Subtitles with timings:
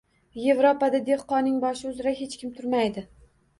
[0.45, 3.07] Yevropada dehqonning boshi uzra hech kim turmaydi